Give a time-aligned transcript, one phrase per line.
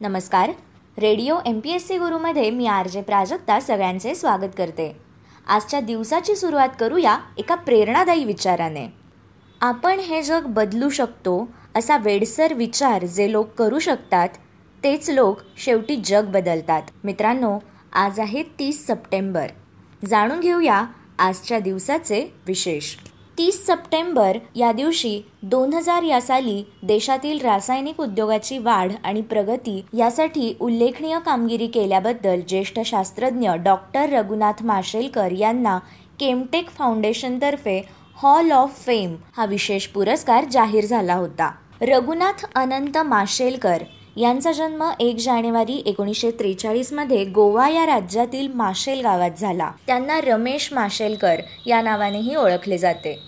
[0.00, 0.50] नमस्कार.
[0.98, 4.96] Radio M P S C गुरुमध्ये मी R J Prajakta सगळ्यांचे स्वागत करते.
[5.46, 8.86] आजच्या दिवसाची सुरुवात करूया एका प्रेरणादायी विचाराने.
[9.60, 14.28] आपण हे जग बदलू शकतो असा वेडसर विचार जे लोक करू शकतात
[14.84, 16.82] तेच लोक शेवटी जग बदलतात.
[17.04, 17.58] मित्रांनो
[17.92, 19.46] आज आहे तीस सप्टेंबर.
[20.06, 20.84] जाणून घेऊया
[21.18, 22.94] आजच्या दिवसाचे विशेष.
[23.38, 30.54] तीस सप्टेंबर या दिवशी दोन हजार या साली देशातील रासायनिक उद्योगाची वाढ आणि प्रगती यासाठी
[30.60, 35.78] उल्लेखनीय कामगिरी केल्याबद्दल ज्येष्ठ शास्त्रज्ञ डॉक्टर रघुनाथ माशेलकर यांना
[36.20, 37.80] केमटेक फाउंडेशनतर्फे
[38.16, 41.50] हॉल ऑफ फेम हा विशेष पुरस्कार जाहीर झाला होता.
[41.80, 43.82] रघुनाथ अनंत माशेलकर
[44.16, 49.70] यांचा जन्म एक जानेवारी एकोणीसशे त्रेचाळीसमध्ये गोवा या राज्यातील माशेल गावात झाला.
[49.86, 53.18] त्यांना रमेश माशेलकर या नावानेही ओळखले जाते.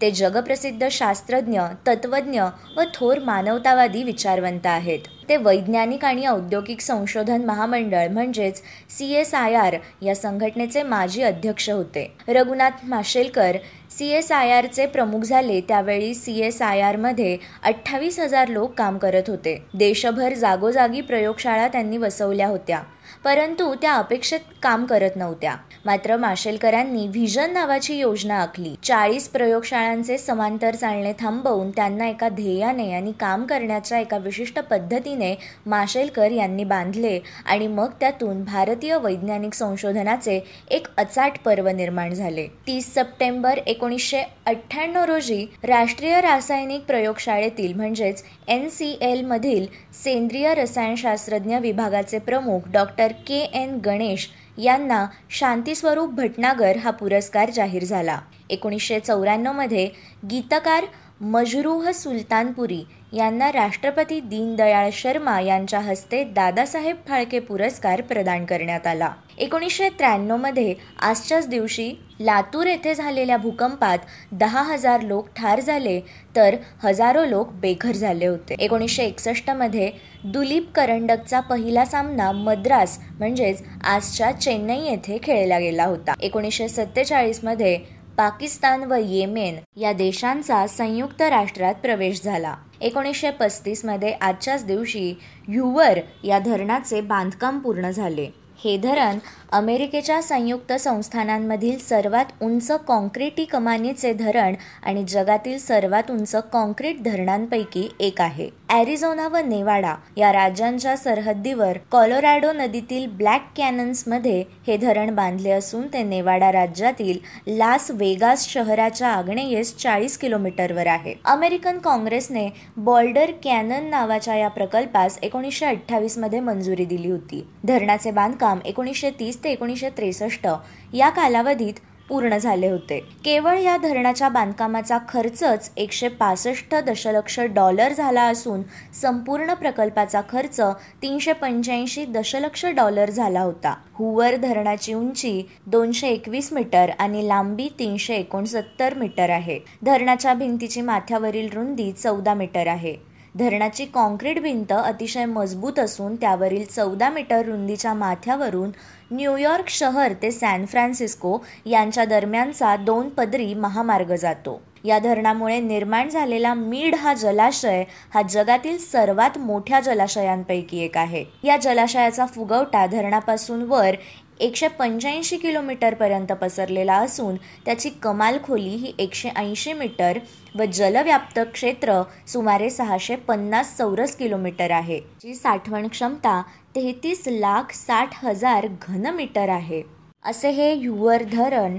[0.00, 2.42] ते जगप्रसिद्ध शास्त्रज्ञ तत्वज्ञ
[2.76, 4.98] व थोर मानवतावादी विचारवंत आहेत.
[5.32, 11.68] ते वैज्ञानिक आणि औद्योगिक संशोधन महामंडळ म्हणजेच सी एस आय आर या संघटनेचे माजी अध्यक्ष
[11.70, 12.04] होते.
[12.28, 13.56] Raghunath Mashelkar
[13.90, 18.98] C S I आरचे प्रमुख झाले त्यावेळी सी एस आय आरमध्ये अठ्ठावीस हजार लोक काम
[18.98, 19.56] करत होते.
[19.74, 22.82] देशभर जागोजागी प्रयोगशाळा त्यांनी वसवल्या होत्या.
[23.24, 25.54] परंतु त्या अपेक्षित काम करत नव्हत्या.
[25.84, 28.74] मात्र माशेलकरांनी व्हिजन नावाची योजना आखली.
[28.84, 35.34] चाळीस प्रयोगशाळांचे समांतर चालणे थांबवून त्यांना एका ध्येयाने आणि काम करण्याच्या एका विशिष्ट पद्धतीने
[35.66, 40.40] माशेलकर यांनी बांधले आणि मग त्यातून भारतीय वैज्ञानिक संशोधनाचे
[40.70, 42.46] एक अचाट पर्व निर्माण झाले.
[42.66, 49.66] तीस सप्टेंबर एकोणीसशे अठ्ठ्याण्णव रोजी राष्ट्रीय रासायनिक प्रयोगशाळेतील म्हणजेच एन सी एलमधील
[50.04, 58.20] सेंद्रिय रसायनशास्त्रज्ञ विभागाचे प्रमुख डॉक्टर के एन गणेश यांना शांतीस्वरूप भटनागर हा पुरस्कार जाहीर झाला.
[58.50, 59.90] एकोणीसशे चौऱ्याण्णवमध्ये
[60.30, 60.84] गीतकार
[61.20, 69.12] मजरूह सुलतानपुरी यांना राष्ट्रपती दीनदयाळ शर्मा यांच्या हस्ते दादासाहेब फाळके पुरस्कार प्रदान करण्यात आला.
[69.38, 71.92] एकोणीसशे त्र्याण्णवमध्ये आजच्याच दिवशी
[72.24, 73.98] लातूर येथे झालेल्या भूकंपात
[74.32, 76.00] दहा हजार लोक ठार झाले
[76.36, 78.54] तर हजारो लोक बेघर झाले होते.
[78.58, 79.90] एकोणीसशे एकसष्टमध्ये
[80.24, 86.14] दुलीप करंडकचा पहिला सामना मद्रास म्हणजेच आजच्या चेन्नई येथे खेळला गेला होता.
[86.20, 87.76] एकोणीसशे सत्तेचाळीसमध्ये
[88.18, 92.54] पाकिस्तान व येमेन या देशांचा संयुक्त राष्ट्रात प्रवेश झाला.
[92.80, 95.14] एकोणीसशे पस्तीसमध्ये आजच्याच दिवशी
[95.48, 98.28] युवर या धरणाचे बांधकाम पूर्ण झाले.
[98.64, 99.18] हे धरण
[99.52, 108.20] अमेरिकेच्या संयुक्त संस्थानांमधील सर्वात उंच काँक्रीटी कमानीचे धरण आणि जगातील सर्वात उंच कॉन्क्रीट धरणांपैकी एक
[108.20, 108.48] आहे.
[108.72, 116.02] ॲरिझोना व नेवाडा या राज्यांच्या सरहद्दीवर कॉलोरॅडो नदीतील ब्लॅक कॅनन्समध्ये हे धरण बांधले असून ते
[116.02, 117.18] नेवाडा राज्यातील
[117.48, 121.14] लास वेगास शहराच्या आग्नेयेस चाळीस किलोमीटरवर आहे.
[121.24, 127.46] अमेरिकन काँग्रेसने बॉल्डर कॅनन नावाच्या या प्रकल्पास एकोणीसशे अठ्ठावीसमध्ये मंजुरी दिली होती.
[127.64, 130.48] धरणाचे बांधकाम एकोणीसशे तीस ते एकोणीसशे त्रेसष्ट
[130.94, 131.74] या कालावधीत
[132.12, 132.98] पूर्ण झाले होते.
[133.24, 138.62] केवळ या धरणाच्या बांधकामाचा खर्चच एकशे पासष्ट दशलक्ष डॉलर झाला असून
[138.94, 140.60] संपूर्ण प्रकल्पाचा खर्च
[141.02, 143.74] तीनशे पंच्याऐंशी दशलक्ष डॉलर झाला होता.
[143.94, 149.58] हुवर धरणाची उंची दोनशे एकवीस मीटर आणि लांबी तीनशे एकोणसत्तर मीटर आहे.
[149.82, 153.11] धरणाच्या भिंतीची माथ्यावरील रुंदी चौदा मीटर आहे.
[153.38, 158.70] धरणाची काँक्रीट भिंत अतिशय मजबूत असून त्यावरील चौदा मीटर रुंदीच्या माथ्यावरून
[159.10, 164.60] न्यूयॉर्क शहर ते सॅन फ्रान्सिस्को यांच्या दरम्यानचा दोन पदरी महामार्ग जातो.
[164.84, 167.84] या धरणामुळे निर्माण झालेला मीड हा जलाशय
[168.14, 171.24] हा जगातील सर्वात मोठ्या जलाशयांपैकी एक आहे.
[171.44, 173.94] या जलाशयाचा फुगवटा धरणापासून वर
[174.40, 180.18] एकशे पंच्याऐंशी किलोमीटरपर्यंत पसरलेला असून त्याची कमाल खोली ही एकशे ऐंशी मीटर
[180.58, 185.00] व जलव्याप्त क्षेत्र सुमारे सहाशे पन्नास चौरस किलोमीटर आहे.
[185.22, 186.42] जी साठवण क्षमता
[186.74, 189.82] तेहतीस लाख साठ हजार घनमीटर आहे.
[190.24, 191.78] असे हे युवर धरण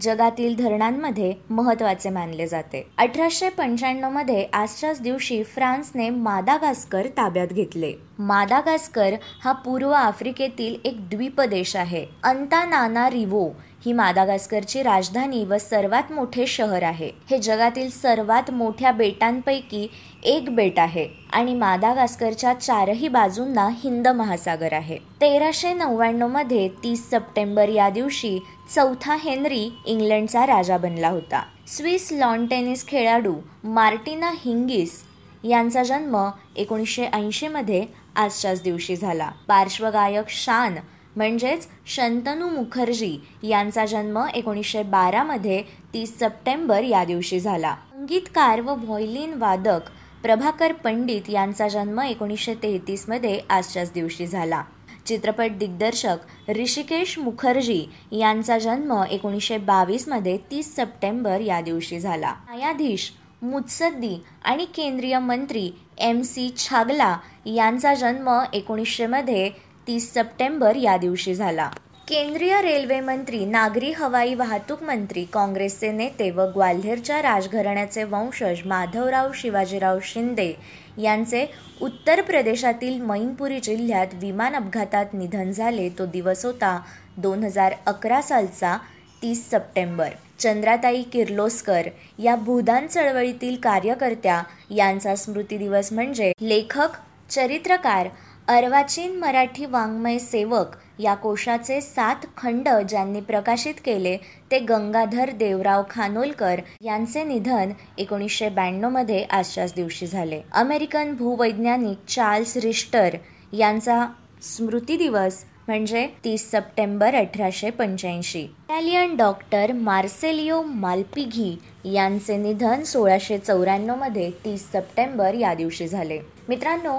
[0.00, 2.90] जगातील धरणांमध्ये महत्त्वाचे मानले जाते.
[2.98, 7.92] अठराशे पंच्याण्णवमध्ये आजच्याच दिवशी फ्रान्सने मादागास्कर ताब्यात घेतले.
[8.18, 9.14] मादागास्कर
[9.44, 12.06] हा पूर्व आफ्रिकेतील एक द्वीपदेश आहे.
[12.22, 13.50] अंतानाना रिवो
[13.86, 17.10] ही मादागास्करची राजधानी व सर्वात मोठे शहर आहे.
[17.30, 19.86] हे जगातील सर्वात मोठ्या बेटांपैकी
[20.22, 24.98] एक बेट आहे आणि मादागास्करच्या चारही बाजूंना हिंद महासागर आहे.
[25.20, 28.38] तेराशे नव्याण्णवमध्ये तीस सप्टेंबर या दिवशी
[28.74, 31.42] चौथा हेनरी इंग्लंडचा राजा बनला होता.
[31.66, 33.34] स्विस लॉन टेनिस खेळाडू
[33.64, 35.02] मार्टिना हिंगिस
[35.44, 37.86] यांचा जन्म एकोणीसशे ऐंशीमध्ये
[38.16, 39.30] आजच्याच दिवशी झाला.
[39.48, 40.74] पार्श्वगायक शान
[41.18, 45.62] म्हणजेच शंतनू मुखर्जी यांचा जन्म एकोणीसशे बारामध्ये
[45.94, 47.74] तीस सप्टेंबर या दिवशी झाला.
[47.92, 49.90] संगीतकार व व्हॉयलिन वादक
[50.22, 54.62] प्रभाकर पंडित यांचा जन्म एकोणीसशे तेहतीसमध्ये आजच्याच दिवशी झाला.
[55.06, 62.34] चित्रपट दिग्दर्शक ऋषिकेश मुखर्जी यांचा जन्म एकोणीसशे बावीसमध्ये तीस सप्टेंबर या दिवशी झाला.
[62.48, 63.12] न्यायाधीश
[63.42, 67.16] मुत्सद्दी आणि केंद्रीय मंत्री एम सी छागला
[67.46, 69.50] यांचा जन्म एकोणीसशेमध्ये
[69.88, 71.68] तीस सप्टेंबर या दिवशी झाला.
[72.08, 79.98] केंद्रीय रेल्वे मंत्री नागरी हवाई वाहतूक मंत्री काँग्रेसचे नेते व ग्वाल्हेरच्या राजघराण्याचे वंशज माधवराव शिवाजीराव
[80.02, 80.52] शिंदे
[80.98, 81.44] यांचे
[81.82, 85.88] उत्तर प्रदेशातील मैनपुरी जिल्ह्यात विमान अपघातात निधन झाले.
[85.88, 86.78] तो दिवस होता
[87.16, 88.76] दोन हजार अकरा सालचा
[89.22, 90.08] तीस सप्टेंबर.
[90.38, 91.88] चंद्राताई किर्लोस्कर
[92.18, 96.96] या भूदान चळवळीतील कार्यकर्त्या यांचा स्मृती दिवस म्हणजे लेखक
[97.30, 98.08] चरित्रकार
[98.48, 104.16] अर्वाचीन मराठी वाङ्मय सेवक या कोशाचे सात खंड ज्यांनी प्रकाशित केले
[104.50, 110.40] ते गंगाधर देवराव खानोलकर यांचे निधन एकोणीसशे ब्याण्णवमध्ये आजच्याच दिवशी झाले.
[110.52, 113.16] अमेरिकन भूवैज्ञानिक चार्ल्स रिस्टर
[113.52, 114.06] यांचा
[114.42, 118.40] स्मृती दिवस म्हणजे तीस सप्टेंबर अठराशे पंच्याऐंशी.
[118.40, 121.54] इटालियन डॉक्टर मार्सेलिओ माल्पिघी
[121.84, 126.20] यांचे निधन सोळाशे चौऱ्याण्णवमध्ये तीस सप्टेंबर या दिवशी झाले.
[126.48, 126.98] मित्रांनो